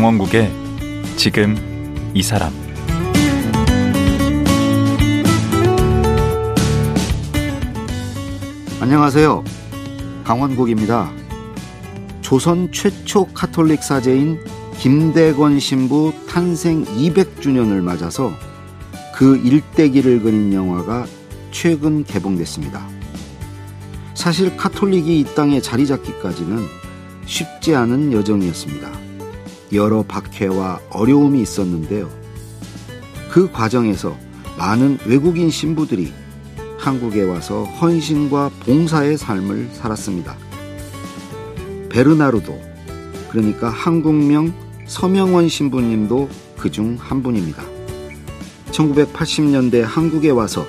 [0.00, 0.50] 강원국의
[1.16, 1.54] 지금
[2.14, 2.50] 이 사람
[8.80, 9.44] 안녕하세요.
[10.24, 11.12] 강원국입니다.
[12.22, 14.42] 조선 최초 카톨릭 사제인
[14.78, 18.32] 김대건 신부 탄생 200주년을 맞아서
[19.14, 21.04] 그 일대기를 그린 영화가
[21.50, 22.88] 최근 개봉됐습니다.
[24.14, 26.64] 사실 카톨릭이 이 땅에 자리 잡기까지는
[27.26, 29.09] 쉽지 않은 여정이었습니다.
[29.72, 32.08] 여러 박해와 어려움이 있었는데요.
[33.30, 34.16] 그 과정에서
[34.58, 36.12] 많은 외국인 신부들이
[36.78, 40.36] 한국에 와서 헌신과 봉사의 삶을 살았습니다.
[41.90, 42.58] 베르나르도,
[43.30, 44.52] 그러니까 한국명
[44.86, 46.28] 서명원 신부님도
[46.58, 47.62] 그 중 한 분입니다.
[48.70, 50.66] 1980년대 한국에 와서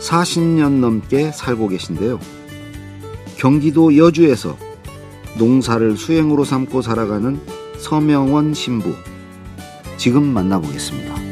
[0.00, 2.18] 40년 넘게 살고 계신데요.
[3.36, 4.56] 경기도 여주에서
[5.38, 7.40] 농사를 수행으로 삼고 살아가는
[7.84, 8.94] 서명원 신부.
[9.98, 11.23] 지금 만나보겠습니다.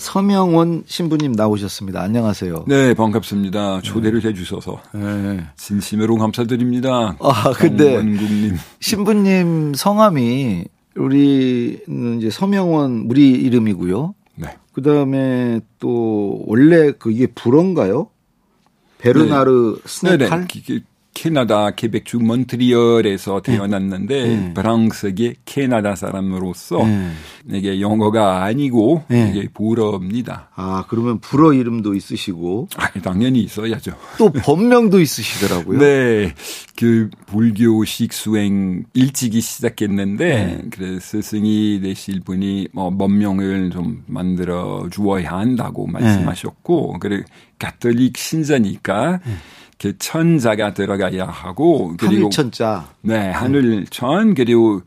[0.00, 2.00] 서명원 신부님 나오셨습니다.
[2.00, 2.64] 안녕하세요.
[2.66, 3.82] 네, 반갑습니다.
[3.82, 4.28] 초대를 네.
[4.28, 5.46] 해주셔서 네.
[5.58, 7.16] 진심으로 감사드립니다.
[7.20, 8.56] 아, 근데 원국님.
[8.80, 10.64] 신부님 성함이
[10.96, 14.14] 우리는 이제 서명원 우리 이름이고요.
[14.36, 14.56] 네.
[14.72, 18.08] 그 다음에 또 원래 그게 불어인가요?
[18.98, 19.82] 베르나르 네.
[19.84, 20.46] 스네칼?
[20.48, 20.80] 네네.
[21.12, 23.52] 캐나다 케벡주 몬트리올에서 네.
[23.52, 24.54] 태어났는데 네.
[24.54, 27.10] 프랑스계 캐나다 사람으로서 네.
[27.52, 29.30] 이게 영어가 아니고 네.
[29.30, 30.50] 이게 불어입니다.
[30.54, 32.68] 아 그러면 불어 이름도 있으시고?
[32.76, 33.92] 아, 당연히 있어야죠.
[34.18, 35.78] 또 본명도 있으시더라고요.
[35.80, 36.34] 네,
[36.76, 40.62] 그 불교식 수행 일찍이 시작했는데 네.
[40.70, 46.00] 그래서 스승이 되실 분이 뭐 법명을 좀 만들어 주어야 한다고 네.
[46.00, 47.24] 말씀하셨고 그래
[47.60, 49.20] 가톨릭 신자니까.
[49.78, 52.88] 그 천자가 들어가야 하고 그리고 하늘천자.
[53.00, 54.82] 네, 하늘천 그리고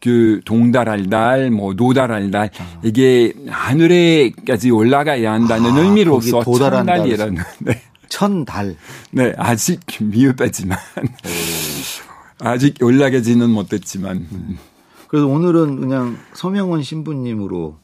[0.00, 2.80] 그 동달할 달, 뭐 노달할 달 아.
[2.82, 7.82] 이게 하늘에까지 올라가야 한다는 아, 의미로서 천달이라는 네.
[8.08, 8.76] 천달.
[9.10, 10.78] 네, 아직 미흡하지만
[12.40, 14.28] 아직 올라가지는 못했지만.
[14.32, 14.58] 음.
[15.08, 17.76] 그래서 오늘은 그냥 서명원 신부님으로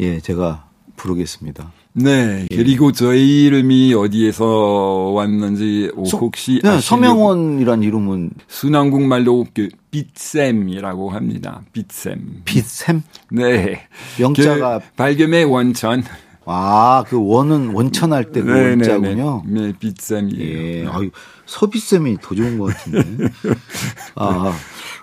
[0.00, 1.72] 예 제가 부르겠습니다.
[1.94, 2.46] 네.
[2.50, 2.56] 예.
[2.56, 11.62] 그리고 저희 이름이 어디에서 왔는지 서, 혹시 네, 서명원이란 이름은 순한국 말로 그 빛샘이라고 합니다.
[11.72, 12.42] 빛샘.
[12.44, 13.02] 빛샘?
[13.30, 13.86] 네.
[14.18, 16.02] 영자가 그 발견의 원천.
[16.46, 19.42] 아, 그 원은 원천할 때그 네, 원자군요.
[19.46, 20.84] 네, 네, 빛샘이에요.
[20.84, 20.86] 예.
[20.88, 21.10] 아유,
[21.46, 23.28] 서빛샘이 더 좋은 것 같은데.
[24.16, 24.52] 아,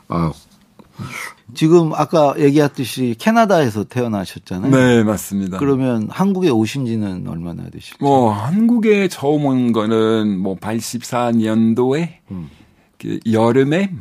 [0.09, 0.33] 아,
[1.53, 4.71] 지금 아까 얘기했듯이 캐나다에서 태어나셨잖아요.
[4.71, 5.57] 네, 맞습니다.
[5.57, 7.97] 그러면 한국에 오신 지는 얼마나 되시죠?
[7.99, 12.49] 뭐, 한국에 처음 온 거는 뭐 84년도에 음.
[12.97, 13.91] 그 여름에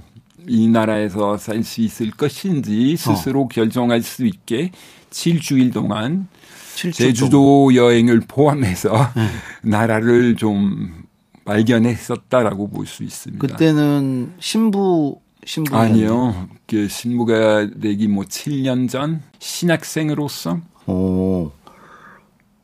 [0.46, 3.48] 이 나라에서 살 수 있을 것인지 스스로 어.
[3.48, 4.70] 결정할 수 있게
[5.10, 6.28] 7주일 동안
[6.74, 9.28] 제주도 여행을 포함해서 네.
[9.62, 11.04] 나라를 좀
[11.44, 13.46] 발견했었다라고 볼 수 있습니다.
[13.46, 16.48] 그때는 신부 신부 아니요.
[16.66, 20.60] 그 신부가 되기 뭐 7년 전 신학생으로서.
[20.86, 21.50] 오.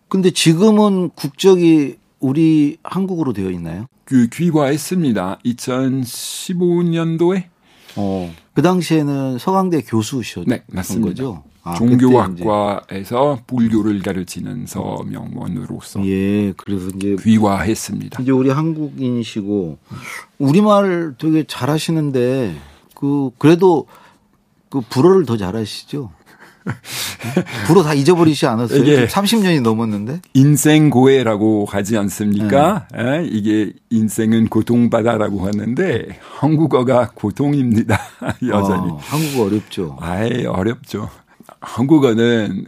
[0.08, 3.86] 근데 지금은 국적이 우리 한국으로 되어 있나요?
[4.04, 5.38] 그 귀화했습니다.
[5.44, 7.44] 2015년도에.
[7.96, 8.32] 어.
[8.54, 11.08] 그 당시에는 서강대 교수셨던 네, 맞습니다.
[11.08, 11.42] 거죠?
[11.66, 18.22] 아, 종교학과에서 불교를 가르치는 서명원으로서 예, 그래서 이제 귀화했습니다.
[18.22, 19.78] 이제 우리 한국인이시고
[20.38, 22.54] 우리말 되게 잘하시는데
[22.94, 23.86] 그 그래도
[24.70, 26.10] 그 불어를 더 잘하시죠?
[27.66, 28.82] 불어 다 잊어버리지 않았어요?
[28.82, 30.20] 이게 30년이 넘었는데?
[30.34, 32.86] 인생 고해라고 하지 않습니까?
[32.92, 33.18] 네.
[33.18, 33.24] 에?
[33.24, 38.00] 이게 인생은 고통바다라고 하는데 한국어가 고통입니다.
[38.46, 38.90] 여전히.
[38.92, 39.96] 아, 한국어 어렵죠.
[40.00, 41.08] 아예 어렵죠.
[41.66, 42.64] 한국어는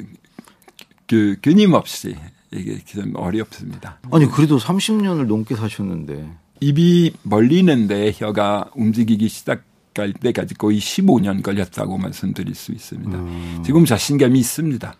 [1.06, 2.16] 그 끊임없이
[2.52, 4.00] 이게 좀 어렵습니다.
[4.10, 6.28] 아니 그래도 30년을 넘게 사셨는데
[6.60, 13.16] 입이 벌리는데 혀가 움직이기 시작할 때까지 거의 15년 걸렸다고 말씀드릴 수 있습니다.
[13.16, 13.62] 음.
[13.64, 14.94] 지금 자신감이 있습니다.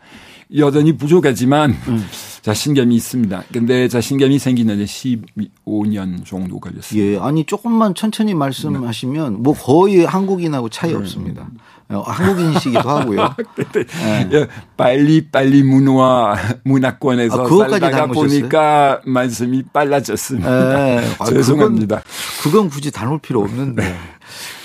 [0.57, 2.07] 여전히 부족하지만 음.
[2.41, 3.45] 자신감이 있습니다.
[3.53, 7.07] 근데 자신감이 생기는 데 15년 정도 걸렸습니다.
[7.07, 11.01] 예, 아니 조금만 천천히 말씀하시면 뭐 거의 한국인하고 차이 음.
[11.01, 11.51] 없습니다.
[11.91, 13.35] 어, 한국인이시기도 하고요.
[14.31, 14.47] 네.
[14.77, 20.75] 빨리 빨리 문화 문화권에서 아, 살다가 보니까 말씀이 빨라졌습니다.
[20.75, 21.05] 네.
[21.19, 22.03] 아, 죄송합니다.
[22.43, 23.97] 그건, 그건, 굳이 닮을 필요 없는데 네.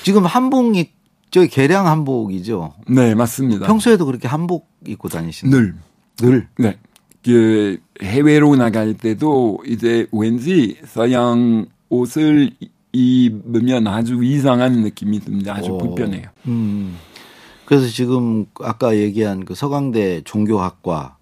[0.03, 0.73] 지금 한복
[1.31, 2.73] 저기 개량 한복이죠.
[2.87, 3.65] 네, 맞습니다.
[3.65, 5.75] 평소에도 그렇게 한복 입고 다니시는 늘.
[6.17, 6.47] 늘.
[6.59, 6.77] 네.
[7.23, 12.51] 그 해외로 나갈 때도 이제 왠지 서양 옷을
[12.91, 15.55] 입으면 아주 이상한 느낌이 듭니다.
[15.55, 15.77] 아주 오.
[15.79, 16.27] 불편해요.
[16.47, 16.97] 음.
[17.65, 21.17] 그래서 지금 아까 얘기한 그 서강대 종교학과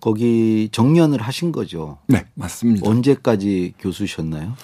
[0.00, 1.98] 거기 정년을 하신 거죠.
[2.06, 2.88] 네, 맞습니다.
[2.88, 4.54] 언제까지 교수셨나요?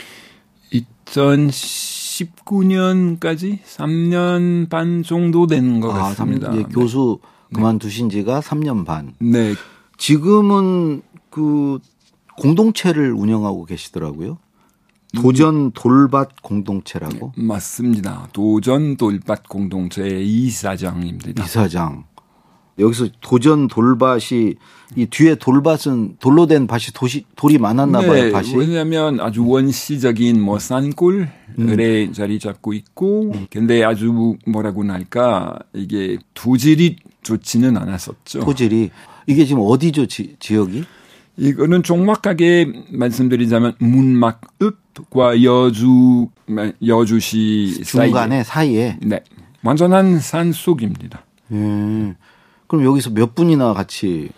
[1.06, 6.50] 2019년까지 3년 반 정도 된 것 같습니다.
[6.52, 7.18] 3, 예, 교수
[7.50, 7.56] 네.
[7.56, 9.14] 그만두신 지가 3년 반.
[9.18, 9.54] 네.
[9.98, 11.78] 지금은 그
[12.38, 14.38] 공동체를 운영하고 계시더라고요.
[15.14, 17.32] 도전 돌밭 공동체라고?
[17.36, 18.28] 네, 맞습니다.
[18.32, 21.44] 도전 돌밭 공동체 이사장입니다.
[21.44, 22.04] 이사장.
[22.78, 24.54] 여기서 도전 돌밭이
[24.96, 28.32] 이 뒤에 돌밭은 돌로 된 밭이 도시 돌이 많았나 네, 봐요.
[28.32, 28.56] 밭이.
[28.56, 31.28] 왜냐하면 아주 원시적인 뭐 산골에
[31.58, 32.12] 음.
[32.12, 33.46] 자리 잡고 있고, 음.
[33.50, 38.40] 근데 아주 뭐라고 할까 이게 토질이 좋지는 않았었죠.
[38.40, 38.90] 토질이
[39.26, 40.84] 이게 지금 어디죠 지, 지역이?
[41.36, 46.28] 이거는 정확하게 말씀드리자면 문막읍과 여주
[46.86, 48.42] 여주시 중간에 사이에.
[48.42, 48.98] 사이 에.
[49.02, 49.20] 네,
[49.62, 51.24] 완전한 산 속입니다.
[51.52, 52.14] 예.
[52.66, 54.30] 그럼 여기서 몇 분이나 같이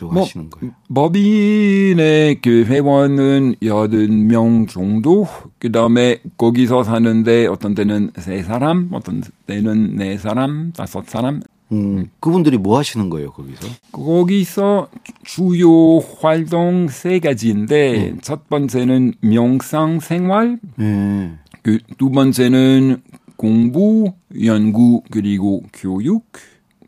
[0.00, 0.74] 뭐, 하시는 거예요?
[0.92, 5.26] 법인의 그 회원은 여든 명 정도.
[5.58, 11.40] 그 다음에 거기서 사는데 어떤 때는 세 사람, 어떤 때는 네 사람, 다섯 사람.
[11.74, 13.68] 음, 그분들이 뭐 하시는 거예요, 거기서?
[13.92, 14.88] 거기서
[15.24, 18.18] 주요 활동 세 가지인데, 음.
[18.22, 21.38] 첫 번째는 명상 생활, 음.
[21.62, 23.02] 그 두 번째는
[23.36, 24.12] 공부,
[24.44, 26.24] 연구, 그리고 교육,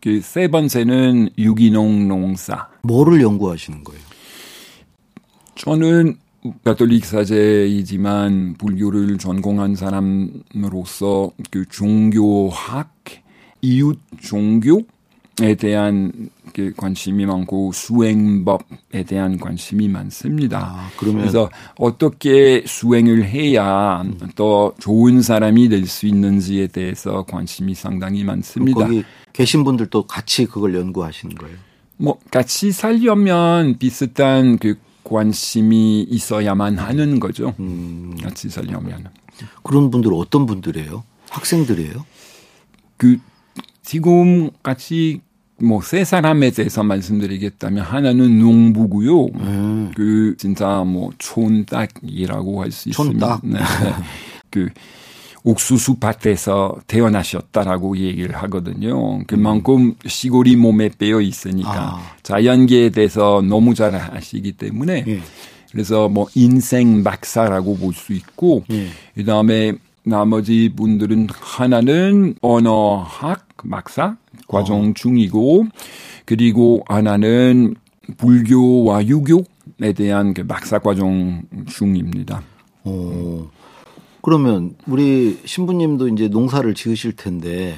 [0.00, 2.69] 그 세 번째는 유기농 농사.
[2.83, 4.00] 뭐를 연구하시는 거예요?
[5.56, 6.17] 저는
[6.65, 12.93] 가톨릭 사제이지만 불교를 전공한 사람으로서 그 종교학,
[13.66, 20.58] 이웃 종교에 대한 그 관심이 많고 수행법에 대한 관심이 많습니다.
[20.58, 24.18] 아, 그래서 어떻게 수행을 해야 음.
[24.36, 28.80] 더 좋은 사람이 될 수 있는지에 대해서 관심이 상당히 많습니다.
[28.86, 29.02] 거기
[29.32, 31.56] 계신 분들도 같이 그걸 연구하시는 거예요?
[31.98, 37.54] 뭐 같이 살려면 비슷한 그 관심이 있어야만 하는 거죠.
[37.60, 38.16] 음.
[38.22, 39.08] 같이 살려면.
[39.62, 41.04] 그런 분들 어떤 분들이에요?
[41.30, 42.04] 학생들이에요?
[42.96, 43.18] 그
[43.87, 45.21] 지금 같이
[45.62, 49.27] 뭐 세 사람에 대해서 말씀드리겠다면 하나는 농부고요.
[49.37, 49.93] 음.
[49.94, 53.41] 그 진짜 뭐 촌딱이라고 할 수 있습니다.
[53.41, 53.41] 촌딱.
[53.47, 53.59] 네.
[54.50, 54.69] 그
[55.44, 59.21] 옥수수 밭에서 태어나셨다라고 얘기를 하거든요.
[59.29, 62.17] 그만큼 시골이 몸에 빼어 있으니까 아.
[62.25, 65.21] 자연계에 대해서 너무 잘 아시기 때문에 예.
[65.71, 68.88] 그래서 뭐 인생 박사라고 볼 수 있고 예.
[69.15, 74.16] 그다음에 나머지 분들은 하나는 언어학 박사
[74.48, 74.92] 과정 어.
[74.94, 75.66] 중이고
[76.24, 77.74] 그리고 하나는
[78.16, 82.42] 불교와 유교에 대한 그 박사 과정 중입니다.
[82.85, 83.49] 오.
[84.23, 87.76] 그러면 우리 신부님도 이제 농사를 지으실 텐데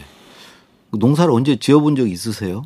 [0.90, 2.62] 농사를 언제 지어본 적 있으세요?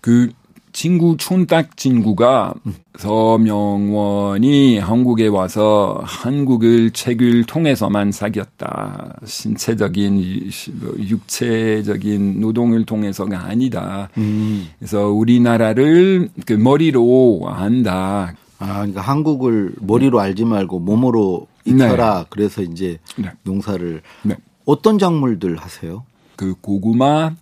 [0.00, 0.30] 그
[0.72, 2.54] 친구 촌딱 친구가
[2.98, 9.18] 서명원이 한국에 와서 한국을 책을 통해서만 사귀었다.
[9.24, 10.50] 신체적인
[10.80, 14.08] 뭐 육체적인 노동을 통해서가 아니다.
[14.18, 14.68] 음.
[14.78, 18.34] 그래서 우리나라를 그 머리로 안다.
[18.58, 22.18] 아, 그러니까 한국을 머리로 알지 말고 몸으로 익혀라.
[22.18, 22.24] 네.
[22.28, 23.30] 그래서 이제 네.
[23.42, 24.36] 농사를 네.
[24.66, 26.04] 어떤 작물들 하세요?
[26.36, 27.34] 그 고구마,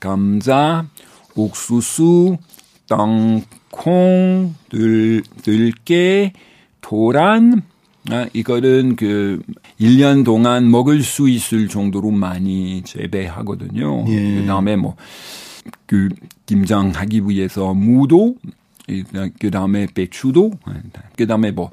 [0.00, 0.86] 감자,
[1.36, 2.38] 옥수수,
[2.92, 6.32] 땅콩, 들, 들깨,
[6.82, 7.62] 도란,
[8.10, 9.40] 아, 이거는 그
[9.80, 14.04] 1년 동안 먹을 수 있을 정도로 많이 재배하거든요.
[14.08, 14.40] 예.
[14.40, 14.96] 그 다음에 뭐,
[15.86, 16.10] 그,
[16.44, 18.34] 김장하기 위해서 무도,
[19.40, 20.50] 그 다음에 배추도,
[21.16, 21.70] 그 다음에 뭐,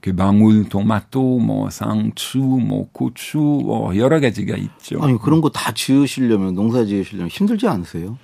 [0.00, 5.02] 그 방울 토마토, 뭐 상추, 뭐 고추, 뭐 여러 가지가 있죠.
[5.02, 8.16] 아니 그런 거 다 지으시려면 농사 지으시려면 힘들지 않으세요?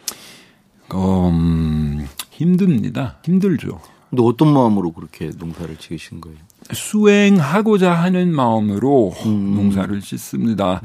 [0.94, 3.18] 음, 힘듭니다.
[3.24, 3.80] 힘들죠.
[4.10, 6.38] 근데 어떤 마음으로 그렇게 농사를 지으신 거예요?
[6.72, 9.54] 수행하고자 하는 마음으로 음.
[9.56, 10.80] 농사를 짓습니다.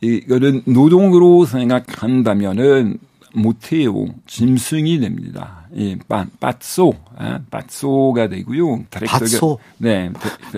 [0.00, 2.98] 이거는 노동으로 생각한다면은
[3.34, 4.06] 못해요.
[4.26, 5.68] 짐승이 됩니다.
[5.76, 8.84] 예, 밭, 밭소, 아, 밭소가 되고요.
[8.90, 9.58] 밭소?
[9.78, 10.10] 네.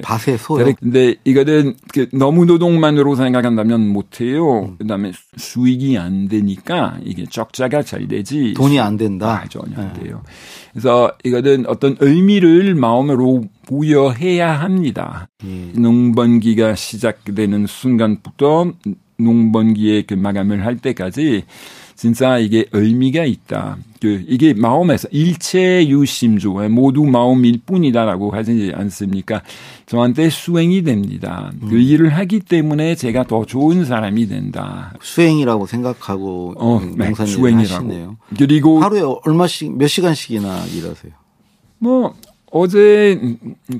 [0.02, 0.72] 밭의 소요?
[0.80, 4.62] 근데 이거는 그 너무 노동만으로 생각한다면 못해요.
[4.62, 4.76] 음.
[4.78, 8.54] 그 다음에 수익이 안 되니까 이게 적자가 잘 되지.
[8.56, 9.42] 돈이 안 된다?
[9.42, 10.04] 아, 전혀 안 네.
[10.04, 10.22] 돼요.
[10.72, 15.28] 그래서 이거는 어떤 의미를 마음으로 부여해야 합니다.
[15.44, 15.72] 음.
[15.76, 18.72] 농번기가 시작되는 순간부터
[19.18, 21.44] 농번기에 그 마감을 할 때까지
[21.94, 23.78] 진짜 이게 의미가 있다.
[24.00, 29.42] 그 이게 마음에서 일체 유심조 모두 마음일 뿐이다라고 하지 않습니까?
[29.86, 31.52] 저한테 수행이 됩니다.
[31.60, 31.70] 그 음.
[31.70, 34.92] 그 일을 하기 때문에 제가 더 좋은 사람이 된다.
[35.00, 37.84] 수행이라고 생각하고 어, 네, 수행이라고.
[37.84, 38.16] 하시네요.
[38.36, 41.12] 그리고 하루에 얼마씩 몇 시간씩이나 일하세요?
[41.78, 42.14] 뭐
[42.54, 43.18] 어제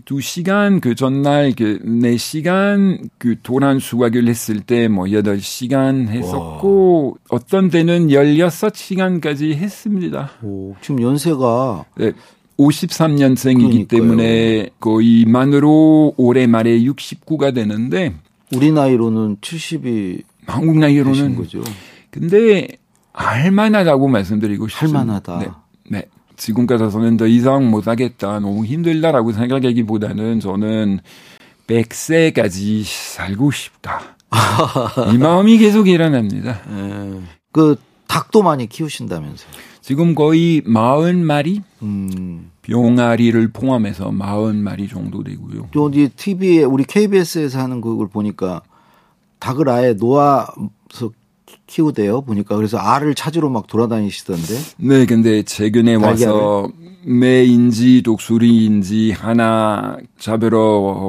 [0.07, 7.17] 두 시간 그 전날 그네 시간 그 도란 수학을 했을 때 뭐 여덟 시간 했었고
[7.19, 7.37] 와.
[7.37, 10.31] 어떤 때는 열여섯 시간까지 했습니다.
[10.43, 12.13] 오, 지금 연세가 네.
[12.59, 18.15] 53년생이기 때문에 거의 만으로 올해 말에 69가 되는데
[18.55, 21.63] 우리 나이로는 70이 한국 나이로는 거죠.
[22.11, 22.69] 근데
[23.13, 25.01] 할만하다고 말씀드리고 싶습니다.
[25.01, 25.39] 할만하다.
[25.39, 25.49] 네.
[25.91, 26.05] 네.
[26.45, 30.99] 지금 까지서는 더 이상 못하겠다, 너무 힘들다라고 생각하기보다는 저는
[31.69, 34.17] 100세까지 살고 싶다.
[35.15, 36.61] 이 마음이 계속 일어납니다.
[36.69, 37.21] 네.
[37.53, 37.77] 그
[38.09, 39.53] 닭도 많이 키우신다면서요?
[39.83, 41.63] 지금 거의 40마리?
[41.83, 42.51] 음.
[42.63, 45.69] 병아리를 포함해서 40마리 정도 되고요.
[45.77, 48.63] 어디 TV에 우리 KBS에서 하는 그걸 보니까
[49.39, 51.13] 닭을 아예 놓아서
[51.67, 52.57] 키우대요 보니까.
[52.57, 54.55] 그래서 알을 찾으러 막 돌아다니시던데.
[54.79, 56.69] 네, 근데 최근에 와서
[57.05, 60.61] 매인지 독수리인지 하나 잡으러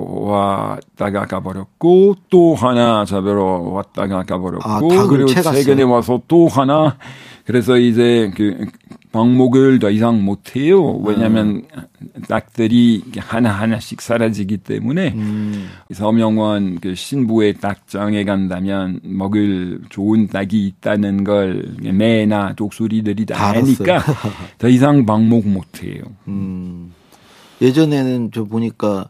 [0.09, 6.97] 왔다가 가버렸고 또 하나 잡으러 왔다가 가버렸고 아, 그리고 최근에 와서 또 하나.
[7.45, 8.65] 그래서 이제 그
[9.13, 10.97] 방목을 더 이상 못 해요.
[11.05, 12.09] 왜냐하면 음.
[12.27, 15.69] 닭들이 하나하나씩 사라지기 때문에 음.
[15.93, 24.01] 서명원 그 신부의 닭장에 간다면 먹을 좋은 닭이 있다는 걸 매나 독수리들이 다 아니까
[24.57, 26.01] 더 이상 방목 못 해요.
[26.27, 26.91] 음.
[27.61, 29.09] 예전에는 저 보니까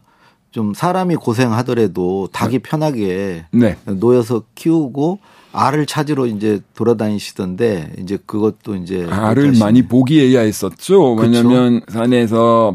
[0.50, 2.58] 좀 사람이 고생하더라도 닭이 네.
[2.58, 3.76] 편하게 네.
[3.86, 5.18] 놓여서 키우고
[5.54, 11.14] 알을 찾으러 이제 돌아다니시던데 이제 그것도 이제 알을 많이 보기해야 했었죠.
[11.14, 12.74] 왜냐하면 산에서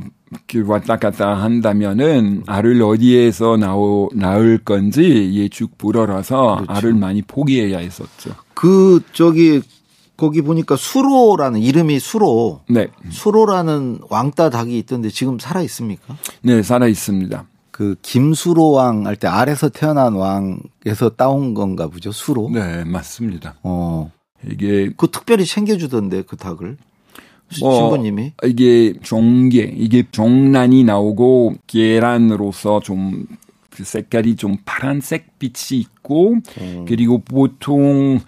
[0.65, 6.71] 왔다 갔다 한다면은 알을 어디에서 나오 나올 건지 예측 불어라서 그렇죠.
[6.71, 8.31] 알을 많이 포기해야 했었죠.
[8.53, 9.61] 그 저기
[10.15, 12.61] 거기 보니까 수로라는 이름이 수로.
[12.69, 12.87] 네.
[13.09, 16.15] 수로라는 왕따 닭이 있던데 지금 살아 있습니까?
[16.41, 17.45] 네, 살아 있습니다.
[17.79, 22.49] 그 김수로 왕 할때 아래서 태어난 왕에서 따온 건가 보죠 수로.
[22.49, 23.55] 네 맞습니다.
[23.63, 24.11] 어
[24.45, 26.77] 이게 그 특별히 챙겨주던데 그 닭을.
[27.61, 33.25] 뭐, 신부님이 이게 종계 이게 종란이 나오고 계란으로서 좀
[33.79, 36.85] 그 색깔이 좀 파란색 빛이 있고 음.
[36.85, 38.19] 그리고 보통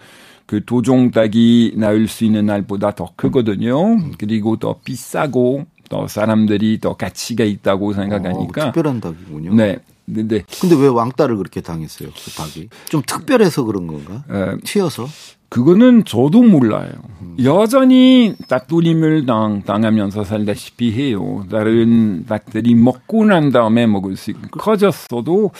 [0.46, 3.92] 그 도종닭이 나올 수 있는 날보다 더 크거든요.
[3.92, 4.12] 음.
[4.16, 9.54] 그리고 더 비싸고 또 사람들이 또 가치가 있다고 생각하니까 어, 특별한 닭이군요.
[9.54, 9.78] 네.
[10.06, 12.08] 근데 근데 왜 왕따를 그렇게 당했어요?
[12.08, 14.24] 그 닭이 좀 특별해서 그런 건가?
[14.30, 15.06] 에, 튀어서?
[15.50, 16.90] 그거는 저도 몰라요.
[17.20, 17.36] 음.
[17.44, 21.44] 여전히 닭돌림을 당, 당하면서 살다시피 해요.
[21.50, 25.50] 다른 닭들이 먹고 난 다음에 먹을 수 있고 커졌어도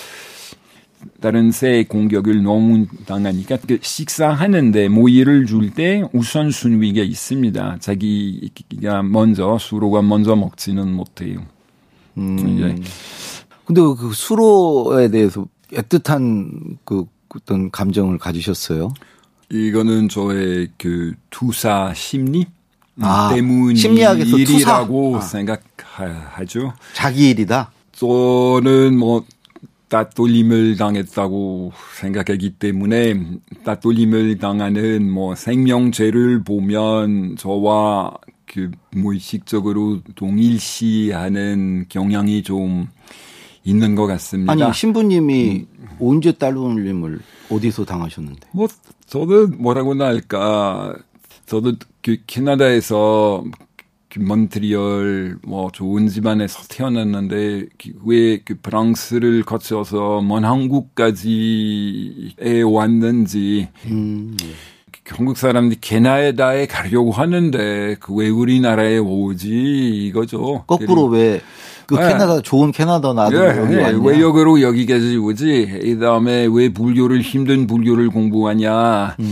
[1.21, 7.79] 다른 새 공격을 너무 당하니까 그 식사하는데 모이를 줄 때 우선 순위가 있습니다.
[7.81, 11.41] 자기가 먼저 수로가 먼저 먹지는 못해요.
[12.19, 12.39] 음.
[12.39, 12.91] 이제.
[13.65, 18.93] 근데 그 수로에 대해서 애틋한 그 어떤 감정을 가지셨어요?
[19.51, 22.47] 이거는 저의 그 투사 심리
[23.01, 25.21] 아, 때문이라고 일이라고 아.
[25.21, 26.75] 생각하죠.
[26.95, 27.71] 자기 일이다.
[27.93, 29.25] 저는 뭐
[29.93, 33.15] 따돌림을 당했다고 생각하기 때문에
[33.63, 38.15] 따돌림을 당하는 뭐 생명체를 보면 저와
[38.47, 42.89] 그 무의식적으로 동일시하는 경향이 좀
[43.65, 44.53] 있는 것 같습니다.
[44.53, 45.89] 아니 신부님이 음.
[46.01, 47.21] 언제 따돌림을
[47.51, 48.49] 어디서 당하셨는데?
[48.53, 48.69] 뭐
[49.07, 50.97] 저는 뭐라고나 할까
[51.45, 53.72] 저도 그 캐나다에서 그
[54.21, 57.67] 몬트리올 뭐 좋은 집안에서 태어났는데
[58.05, 64.37] 왜 그 프랑스를 거쳐서 먼 한국까지 에 왔는지 음.
[65.05, 69.49] 그 한국 사람들이 캐나다에 가려고 하는데 그 왜 우리나라에 오지
[70.09, 70.65] 이거죠.
[70.67, 71.41] 거꾸로 왜
[71.87, 75.81] 그 캐나다 좋은 캐나다 나도 예, 여기 예, 왜 여기로 여기까지 오지?
[75.83, 79.17] 이 다음에 왜 불교를 힘든 불교를 공부하냐?
[79.19, 79.25] 음,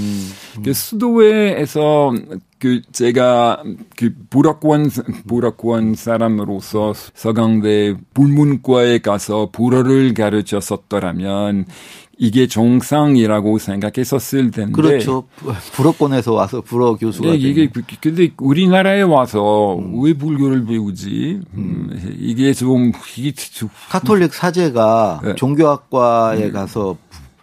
[0.58, 0.62] 음.
[0.62, 2.12] 그 수도회에서
[2.60, 3.62] 그 제가
[3.96, 4.90] 그 불어권
[5.26, 11.64] 불어권 사람으로서 서강대 불문과에 가서 불어를 가르쳤었더라면
[12.18, 14.72] 이게 정상이라고 생각했었을 텐데.
[14.72, 15.26] 그렇죠.
[15.72, 17.30] 불어권에서 와서 불어 교수가.
[17.30, 20.02] 네, 이게 근데 우리나라에 와서 음.
[20.02, 21.40] 왜 불교를 배우지?
[21.54, 22.14] 음.
[22.18, 23.32] 이게 좀 이게
[23.88, 25.34] 카톨릭 사제가 네.
[25.34, 26.52] 종교학과에 음.
[26.52, 26.98] 가서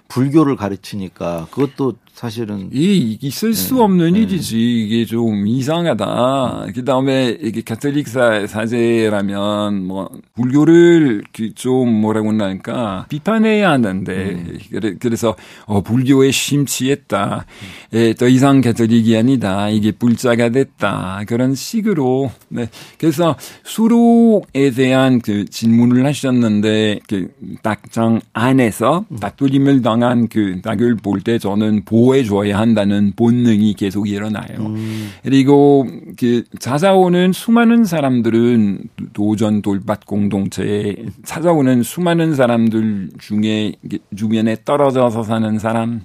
[0.10, 3.82] 불교를 가르치니까 그것도 사실은 이 있을 수 네.
[3.82, 4.22] 없는 네.
[4.22, 6.66] 일이지 이게 좀 이상하다.
[6.74, 14.98] 그 다음에 이게 가톨릭 사, 사제라면 뭐 불교를 좀 뭐라고 할까 비판해야 하는데 음.
[15.00, 17.46] 그래서 어 불교에 심취했다.
[17.94, 19.70] 예, 더 이상 가톨릭이 아니다.
[19.70, 21.22] 이게 불자가 됐다.
[21.28, 22.68] 그런 식으로 네.
[22.98, 27.28] 그래서 수록에 대한 그 질문을 하셨는데 그
[27.62, 34.60] 딱장 안에서 닭돌림을 당한 그 닭을 볼 때 저는 보 보호해줘야 한다는 본능이 계속 일어나요.
[34.60, 35.12] 음.
[35.24, 35.86] 그리고
[36.18, 38.84] 그 찾아오는 수많은 사람들은
[39.14, 43.74] 도전 돌밭 공동체에 찾아오는 수많은 사람들 중에
[44.16, 46.02] 주변에 떨어져서 사는 사람,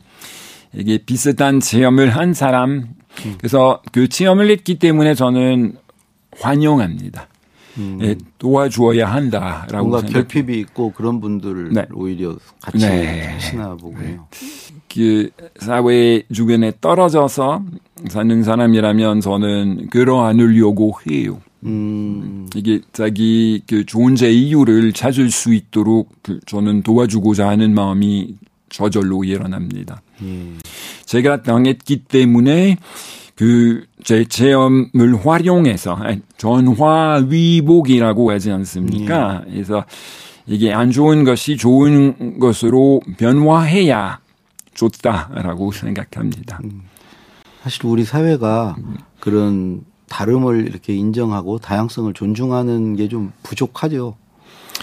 [0.74, 2.70] 이게 비슷한 체험을 한 사람,
[3.26, 3.34] 음.
[3.38, 5.76] 그래서 그 체험을 했기 때문에 저는
[6.40, 7.28] 환영합니다.
[7.78, 7.98] 음.
[8.02, 10.28] 예, 도와주어야 한다라고 뭔가 생각.
[10.28, 11.86] 결핍이 있고 그런 분들 을 네.
[11.94, 13.28] 오히려 같이 네.
[13.28, 14.02] 하시나 보군요.
[14.02, 14.18] 네.
[14.92, 17.62] 그 사회 주변에 떨어져서
[18.08, 21.40] 사는 사람이라면 저는 그러하려고 해요.
[21.64, 22.48] 음.
[22.56, 28.34] 이게 자기 그 존재 이유를 찾을 수 있도록 그 저는 도와주고자 하는 마음이
[28.68, 30.02] 저절로 일어납니다.
[30.22, 30.58] 음.
[31.04, 32.76] 제가 당했기 때문에
[33.36, 35.98] 그 제 체험을 활용해서
[36.36, 39.44] 전화위복이라고 하지 않습니까?
[39.46, 39.52] 음.
[39.52, 39.84] 그래서
[40.46, 44.18] 이게 안 좋은 것이 좋은 것으로 변화해야
[44.74, 46.60] 좋다라고 생각합니다.
[46.64, 46.82] 음.
[47.62, 48.76] 사실 우리 사회가
[49.20, 54.16] 그런 다름을 이렇게 인정하고 다양성을 존중하는 게 좀 부족하죠.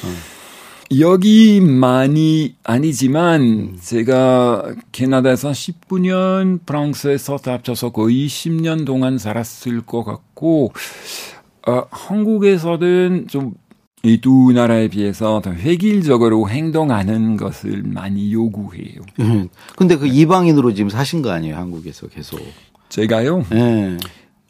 [0.03, 0.39] 어.
[0.99, 3.77] 여기많이 아니지만 음.
[3.79, 10.71] 제가 캐나다에서 19년, 프랑스에서 다 합쳐서 거의 20년 동안 살았을 것 같고
[11.67, 13.53] 어, 한국에서는 좀
[14.03, 19.01] 이 두 나라에 비해서 더 획일적으로 행동하는 것을 많이 요구해요.
[19.19, 19.49] 음.
[19.75, 22.39] 근데 그 이방인으로 지금 사신 거 아니에요, 한국에서 계속.
[22.87, 23.45] 제가요?
[23.49, 23.97] 네.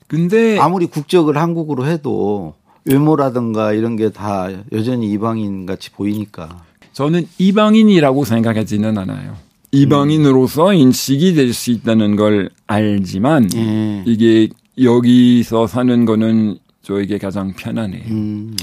[0.08, 2.54] 근데 아무리 국적을 한국으로 해도
[2.86, 6.64] 외모라든가 이런 게 다 여전히 이방인 같이 보이니까.
[6.94, 9.36] 저는 이방인이라고 생각하지는 않아요.
[9.72, 14.04] 이방인으로서 인식이 될 수 있다는 걸 알지만 예.
[14.06, 14.50] 이게
[14.82, 18.04] 여기서 사는 거는 저에게 가장 편하네요.
[18.10, 18.56] 음.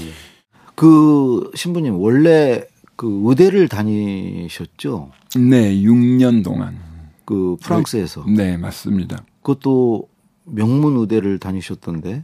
[0.77, 2.63] 그 신부님 원래
[2.95, 5.09] 그 의대를 다니셨죠?
[5.35, 6.77] 네, 6년 동안.
[7.25, 8.23] 그 프랑스에서.
[8.27, 9.23] 네, 맞습니다.
[9.41, 10.07] 그것도
[10.45, 12.23] 명문 의대를 다니셨던데.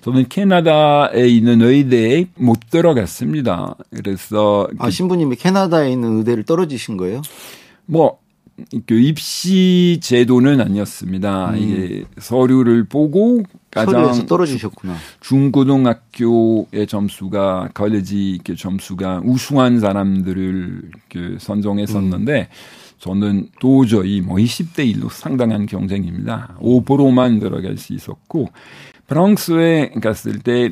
[0.00, 3.76] 저는 캐나다에 있는 의대에 못 들어갔습니다.
[3.90, 7.22] 그래서 아 신부님이 캐나다에 있는 의대를 떨어지신 거예요?
[7.86, 8.18] 뭐
[8.86, 11.50] 그 입시 제도는 아니었습니다.
[11.50, 11.56] 음.
[11.56, 14.94] 이게 서류를 보고 가장 떨어지셨구나.
[15.20, 22.46] 중고등학교의 점수가 걸레지 그 점수가 우수한 사람들을 그 선정했었는데 음.
[22.98, 26.56] 저는 도저히 뭐 20대 1로 상당한 경쟁입니다.
[26.60, 28.48] 5%만 들어갈 수 있었고
[29.08, 30.70] 프랑스에 갔을 때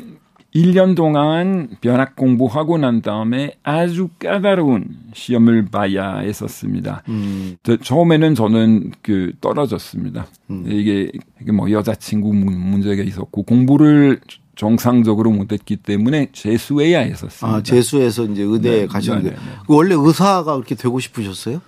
[0.54, 4.84] 1년 동안 변학 공부하고 난 다음에 아주 까다로운
[5.14, 7.02] 시험을 봐야 했었습니다.
[7.08, 7.56] 음.
[7.82, 10.26] 처음에는 저는 그 떨어졌습니다.
[10.50, 10.64] 음.
[10.68, 11.10] 이게,
[11.40, 14.20] 이게 뭐 여자친구 문제가 있었고 공부를
[14.54, 17.58] 정상적으로 못했기 때문에 재수해야 했었습니다.
[17.58, 19.52] 아, 재수해서 이제 의대에 네, 가셨는데 네, 네, 네.
[19.66, 21.62] 그 원래 의사가 그렇게 되고 싶으셨어요?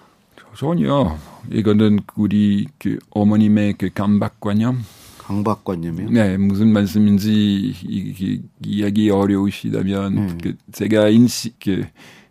[0.56, 1.16] 전혀.
[1.50, 4.84] 이거는 우리 그 어머님의 그 강박관념
[5.26, 6.10] 강박관념이요?
[6.10, 10.38] 네, 무슨 말씀인지 이, 이, 야기 어려우시다면 음.
[10.42, 11.84] 그 제가 인식 그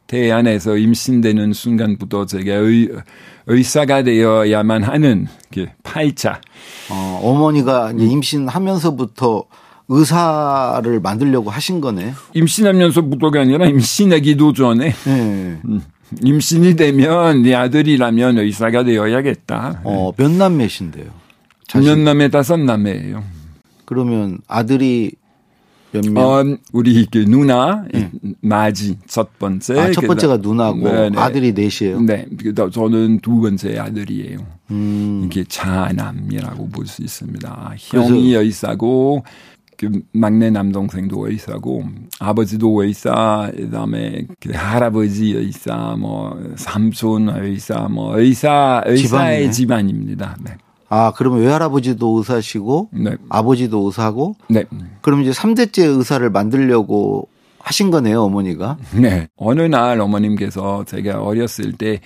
[0.05, 2.89] 태안에서 임신되는 순간부터 제가 의,
[3.47, 6.39] 의사가 되어야만 하는 그 팔자.
[6.91, 9.45] 어, 어머니가 임신하면서부터
[9.89, 12.13] 의사를 만들려고 하신 거네.
[12.35, 14.93] 임신하면서부터가 아니라 임신하기도 전에.
[15.05, 15.59] 네.
[15.65, 15.81] 음,
[16.21, 19.81] 임신이 되면 네 아들이라면 의사가 되어야겠다.
[19.83, 21.22] 어, 몇 남매신데요?
[21.73, 23.23] 자년남매 다섯 남매예요.
[23.85, 25.11] 그러면 아들이
[25.91, 26.23] 몇 명?
[26.23, 28.11] 어, 우리 그 누나 네.
[28.41, 29.79] 마지 첫 번째.
[29.79, 31.09] 아, 첫 번째가 누나고 네네.
[31.11, 31.19] 네.
[31.19, 32.01] 아들이 넷이에요.
[32.01, 32.27] 네,
[32.71, 34.37] 저는 두 번째 아들이에요.
[34.71, 35.23] 음.
[35.25, 37.73] 이게 자남이라고 볼 수 있습니다.
[37.77, 39.23] 형이 의사고
[39.77, 41.83] 그 막내 남동생도 의사고
[42.19, 49.51] 아버지도 의사 그다음에 그 할아버지 의사 뭐 삼촌 의사 뭐 의사 의사의 집안이네.
[49.51, 50.37] 집안입니다.
[50.43, 50.51] 네.
[50.95, 53.17] 아, 그러면 외할아버지도 의사시고 네.
[53.27, 54.65] 아버지도 의사고 네.
[55.01, 57.27] 그럼 이제 3대째 의사를 만들려고
[57.57, 58.77] 하신 거네요, 어머니가.
[59.01, 59.27] 네.
[59.35, 61.99] 어느 날 어머님께서 제가 어렸을 때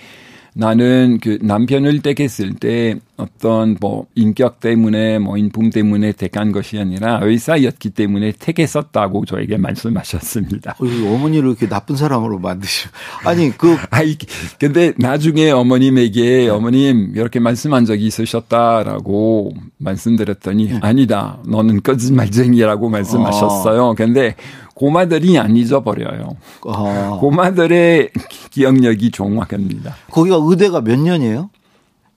[0.54, 7.20] 나는 그 남편을 택했을 때 어떤 뭐 인격 때문에 뭐 인품 때문에 택한 것이 아니라
[7.22, 10.76] 의사였기 때문에 택했었다고 저에게 말씀하셨습니다.
[10.78, 12.88] 어, 어머니를 이렇게 나쁜 사람으로 만드시.
[13.24, 14.16] 아니 그 아이
[14.58, 20.78] 근데 나중에 어머님에게 어머님 이렇게 말씀한 적이 있으셨다라고 말씀드렸더니 네.
[20.82, 23.90] 아니다 너는 거짓말쟁이라고 말씀하셨어요.
[23.90, 23.94] 아.
[23.94, 24.36] 근데
[24.78, 26.36] 고마들이 안 잊어버려요.
[26.68, 27.18] 아.
[27.20, 28.10] 고마들의
[28.50, 29.96] 기억력이 정확합니다.
[30.10, 31.50] 거기가 의대가 몇 년이에요?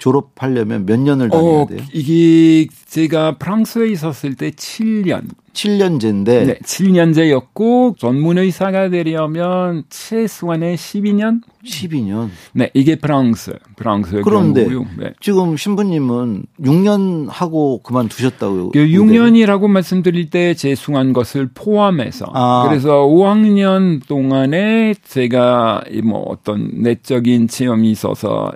[0.01, 1.79] 졸업하려면 몇 년을 다녀야 어, 돼요?
[1.79, 5.27] 어, 이게 제가 프랑스에 있었을 때 7년.
[5.53, 6.25] 7년제인데.
[6.25, 11.41] 네, 7년제였고 전문 의사가 되려면 최소한의 12년?
[11.63, 12.29] 12년.
[12.53, 15.13] 네, 이게 프랑스, 프랑스 그런데 네.
[15.19, 18.71] 지금 신부님은 6년 하고 그만두셨다고요.
[18.71, 22.25] 그 6년이라고 말씀드릴 때 재수한 것을 포함해서.
[22.33, 22.65] 아.
[22.67, 28.51] 그래서 5학년 동안에 제가 뭐 어떤 내적인 체험이 있어서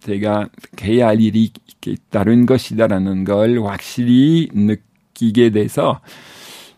[0.00, 0.48] 제가
[0.82, 1.52] 해야 할 일이
[2.10, 6.00] 다른 것이다라는 걸 확실히 느끼게 돼서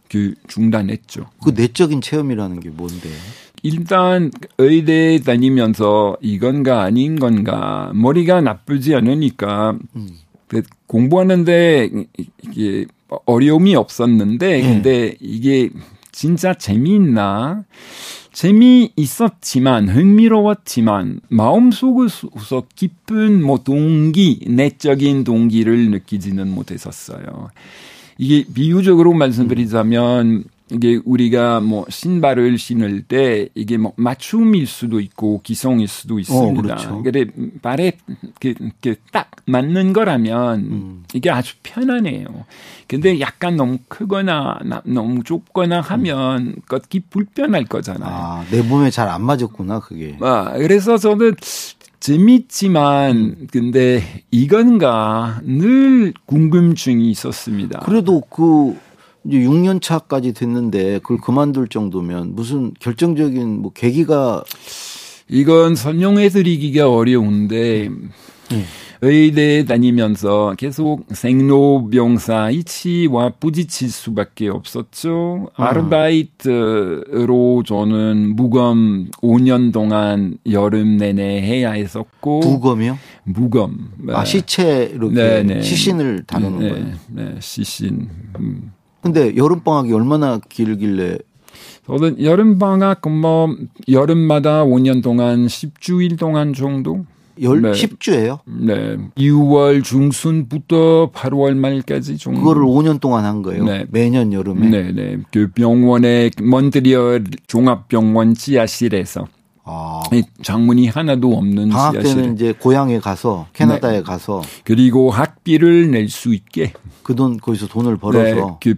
[0.09, 1.27] 그 중단했죠.
[1.43, 3.15] 그 내적인 체험이라는 게 뭔데요?
[3.63, 10.09] 일단 의대 다니면서 이건가 아닌 건가 머리가 나쁘지 않으니까 음.
[10.49, 11.91] 그 공부하는데
[12.43, 12.87] 이게
[13.27, 14.63] 어려움이 없었는데 네.
[14.63, 15.71] 근데 이게
[16.11, 17.65] 진짜 재미있나
[18.33, 27.51] 재미있었지만 흥미로웠지만 마음속에서 깊은 뭐 동기 내적인 동기를 느끼지는 못했었어요.
[28.19, 35.89] 이게 비유적으로 말씀드리자면 이게 우리가 뭐 신발을 신을 때 이게 뭐 맞춤일 수도 있고 기성일
[35.89, 36.61] 수도 어, 있습니다.
[36.61, 37.03] 어, 그렇죠.
[37.03, 37.25] 근데
[37.61, 37.93] 발에
[38.41, 41.05] 그, 그딱 맞는 거라면 음.
[41.13, 42.27] 이게 아주 편하네요.
[42.87, 48.11] 근데 약간 너무 크거나 너무 좁거나 하면 걷기 불편할 거잖아요.
[48.13, 50.17] 아, 내 몸에 잘 안 맞았구나 그게.
[50.21, 51.35] 아, 그래서 저는
[51.99, 53.47] 재밌지만 음.
[53.51, 57.81] 근데 이건가 늘 궁금증이 있었습니다.
[57.81, 58.77] 그래도 그
[59.25, 64.45] 이제 6년 차까지 됐는데 그걸 그만둘 정도면 무슨 결정적인 뭐 계기가
[65.29, 67.89] 이건 설명해 드리기가 어려운데
[68.51, 68.65] 네.
[69.03, 75.49] 의대 다니면서 계속 생로병사 이치와 부딪힐 수밖에 없었죠.
[75.57, 75.69] 아.
[75.69, 82.41] 아르바이트로 저는 무검 5년 동안 여름 내내 해야 했었고.
[82.41, 82.99] 무검이요?
[83.25, 83.91] 무검.
[84.11, 85.63] 아, 시체 이렇게 네네.
[85.63, 86.87] 시신을 다루는 네, 거예요?
[87.09, 88.11] 네, 시신.
[88.39, 88.73] 음.
[89.03, 91.19] 근데 여름 방학이 얼마나 길길래
[91.87, 93.55] 저는 여름 방학 뭐
[93.89, 97.05] 여름마다 5년 동안 10주일 동안 정도
[97.43, 97.73] 열 네.
[97.73, 98.41] 10주예요?
[98.45, 98.99] 네.
[99.17, 102.41] 6월 중순부터 8월 말까지 정도.
[102.41, 103.65] 그거를 5년 동안 한 거예요.
[103.65, 103.87] 네.
[103.91, 104.69] 매년 여름에.
[104.69, 105.17] 네, 네.
[105.33, 109.27] 그 병원의 몬트리올 종합병원 지하실에서
[109.73, 110.01] 아.
[110.43, 112.15] 장문이 하나도 없는 방학 지하실.
[112.17, 114.03] 때는 이제 고향에 가서 캐나다에 네.
[114.03, 116.73] 가서 그리고 학비를 낼 수 있게
[117.05, 118.43] 그 돈 거기서 돈을 벌어서 네.
[118.61, 118.75] 그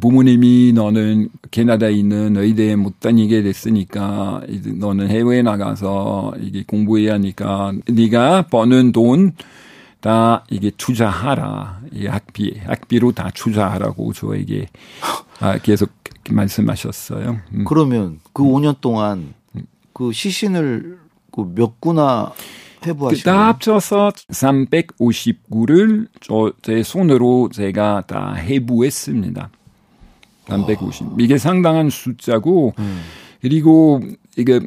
[0.00, 4.42] 부모님이 너는 캐나다에 있는 의대에 못 다니게 됐으니까
[4.78, 9.32] 너는 해외에 나가서 이게 공부해야 하니까 네가 버는 돈
[10.00, 11.80] 다 이게 투자하라.
[11.92, 14.66] 이 학비, 학비로 다 투자하라고 저에게
[15.40, 15.90] 아, 계속
[16.30, 17.38] 말씀하셨어요.
[17.52, 17.64] 음.
[17.66, 19.34] 그러면 그 5년 동안
[20.00, 20.98] 그 시신을
[21.30, 22.32] 그 몇 구나
[22.86, 29.50] 해부하시고 다 합쳐서 359를 저 제 손으로 제가 다 해부했습니다.
[30.48, 31.02] 350.
[31.06, 31.12] 와.
[31.18, 33.02] 이게 상당한 숫자고 음.
[33.42, 34.00] 그리고
[34.38, 34.58] 이게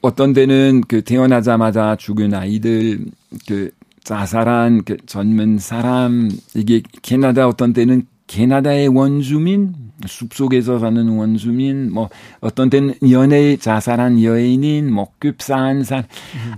[0.00, 3.06] 어떤 데는 그 태어나자마자 죽은 아이들
[3.46, 3.70] 그
[4.02, 9.74] 자살한 그 젊은 사람 이게 캐나다 어떤 때는 캐나다의 원주민,
[10.06, 12.08] 숲속에서 사는 원주민, 뭐
[12.40, 16.04] 어떤 때는 연애 자살한 여인인, 뭐 급사한 사람,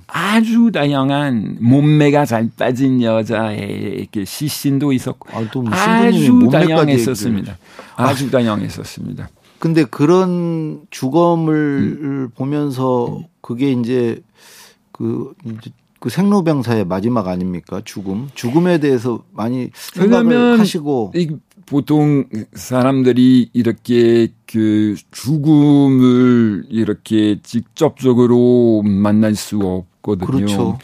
[0.07, 7.59] 아주 다양한 몸매가 잘 빠진 여자의 그 시신도 있었고 아, 아주 다양했었습니다.
[7.97, 9.29] 아주 다양했었습니다.
[9.59, 12.31] 근데 그런 주검을 음.
[12.35, 14.21] 보면서 그게 이제
[14.93, 15.71] 그 이제
[16.05, 17.81] 그 생로병사의 마지막 아닙니까?
[17.83, 18.29] 죽음.
[18.35, 21.15] 죽음에 대해서 많이 생각을 하시고
[21.67, 30.27] 보통 사람들이 이렇게 그 죽음을 이렇게 직접적으로 만날 수 없거든요.
[30.27, 30.79] 그렇죠.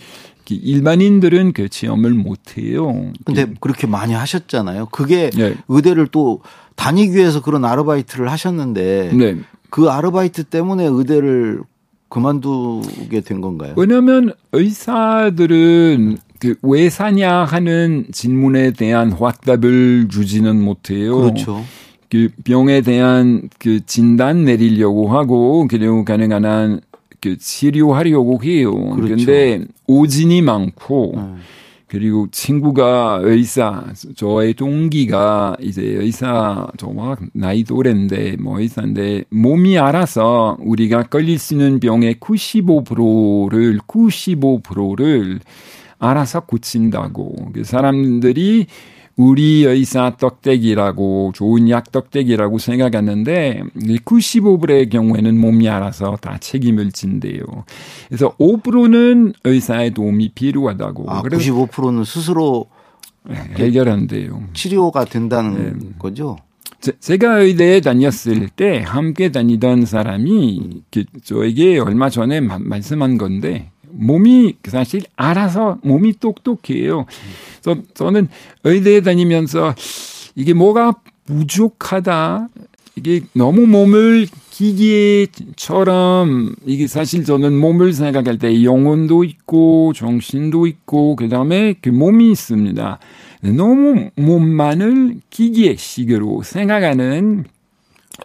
[0.52, 3.12] 일반인들은 그 체험을 못 해요.
[3.24, 4.86] 근데 그렇게 많이 하셨잖아요.
[4.86, 5.54] 그게 네.
[5.68, 6.40] 의대를 또
[6.74, 9.36] 다니기 위해서 그런 아르바이트를 하셨는데 네.
[9.70, 11.62] 그 아르바이트 때문에 의대를
[12.08, 13.74] 그만두게 된 건가요?
[13.76, 21.16] 왜냐하면 의사들은 그 왜 사냐 하는 질문에 대한 확답을 주지는 못해요.
[21.16, 21.64] 그렇죠.
[22.10, 26.80] 그 병에 대한 그 진단 내리려고 하고 그리고 가능한 한
[27.20, 28.74] 그 치료하려고 해요.
[28.94, 29.16] 그렇죠.
[29.16, 31.22] 근데 오진이 많고 네.
[31.86, 41.02] 그리고 친구가 의사, 저의 동기가 이제 의사, 저와 나이 또래인데, 뭐 의사인데, 몸이 알아서 우리가
[41.04, 45.40] 걸릴 수 있는 병의 95%를, 95%를
[46.00, 47.52] 알아서 고친다고.
[47.52, 48.66] 그 사람들이
[49.16, 57.44] 우리 의사 떡대기라고 좋은 약 떡대기라고 생각하는데 95%의 경우에는 몸이 알아서 다 책임을 진대요.
[58.08, 61.04] 그래서 5%는 의사의 도움이 필요하다고.
[61.10, 62.66] 아, 95%는 스스로
[63.28, 64.44] 네, 해결한대요.
[64.54, 65.88] 치료가 된다는 네.
[65.98, 66.38] 거죠?
[66.80, 70.82] 제, 가 의대에 다녔을 때 함께 다니던 사람이
[71.22, 77.06] 저에게 얼마 전에 마, 말씀한 건데 몸이 사실 알아서 몸이 똑똑해요.
[77.62, 78.28] 그래서 저는
[78.64, 79.74] 의대에 다니면서
[80.34, 80.94] 이게 뭐가
[81.26, 82.48] 부족하다.
[82.96, 85.34] 이게 너무 몸을 기계처럼
[86.66, 92.98] 이게 사실 저는 몸을 생각할 때 영혼도 있고 정신도 있고 그다음에 그 몸이 있습니다.
[93.56, 97.44] 너무 몸만을 기계식으로 생각하는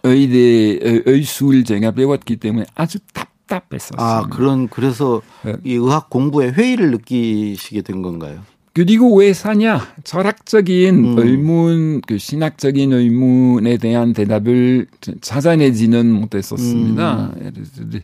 [0.03, 3.97] 의대 의술 제가 배웠기 때문에 아주 답 답답했었어요.
[3.97, 5.55] 아, 그런 그래서 네.
[5.63, 8.41] 이 의학 공부에 회의를 느끼시게 된 건가요?
[8.73, 9.87] 그리고 왜 사냐?
[10.03, 11.15] 철학적인 음.
[11.17, 14.87] 의문, 그 신학적인 의문에 대한 대답을
[15.21, 17.31] 찾아내지는 못했었습니다.
[17.37, 18.01] 음.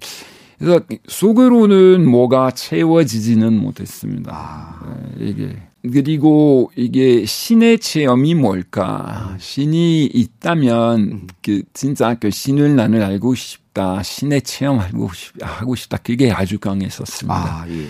[0.57, 4.31] 그래서 속으로는 뭐가 채워지지는 못했습니다.
[4.33, 4.95] 아.
[5.17, 5.57] 네, 이게
[5.91, 9.35] 그리고 이게 신의 체험이 뭘까?
[9.39, 11.27] 신이 있다면 음.
[11.43, 14.01] 그 진짜 그 신을 나는 알고 싶 다.
[14.03, 15.97] 신의 체험하고 싶, 하고 싶다.
[15.97, 17.35] 그게 아주 강했었습니다.
[17.35, 17.87] 아, 예.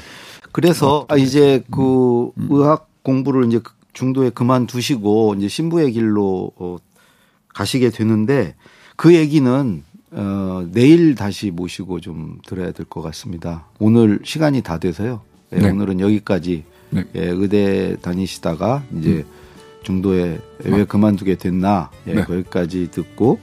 [0.52, 2.48] 그래서 어, 이제 그 음.
[2.50, 3.60] 의학 공부를 이제
[3.94, 6.78] 중도에 그만두시고 이제 신부의 길로 어,
[7.54, 8.56] 가시게 되는데
[8.96, 13.66] 그 얘기는 어, 내일 다시 모시고 좀 들어야 될 것 같습니다.
[13.80, 15.22] 오늘 시간이 다 돼서요.
[15.50, 15.70] 네, 네.
[15.70, 17.06] 오늘은 여기까지 네.
[17.16, 19.26] 예, 의대 다니시다가 이제 음.
[19.84, 22.24] 중도에 왜 그만두게 됐나 예, 네.
[22.26, 23.40] 거기까지 듣고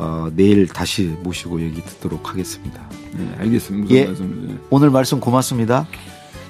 [0.00, 2.88] 어, 내일 다시 모시고 얘기 듣도록 하겠습니다.
[3.12, 3.94] 네, 알겠습니다.
[3.94, 5.86] 예, 말씀, 오늘 말씀 고맙습니다.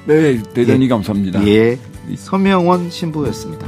[0.07, 0.89] 네, 대단히 예.
[0.89, 1.45] 감사합니다.
[1.49, 1.77] 예,
[2.17, 3.67] 서명원 신부였습니다.